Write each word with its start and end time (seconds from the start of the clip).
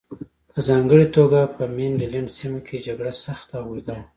په 0.51 0.59
ځانګړې 0.67 1.05
توګه 1.17 1.39
په 1.55 1.63
مینډلنډ 1.75 2.29
سیمه 2.37 2.59
کې 2.67 2.83
جګړه 2.87 3.11
سخته 3.25 3.55
او 3.61 3.67
اوږده 3.69 3.93
وه. 3.97 4.03